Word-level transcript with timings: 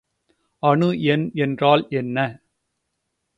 அணு 0.63 0.89
எண் 1.05 1.25
என்றால் 1.35 1.83
என்ன? 1.91 2.17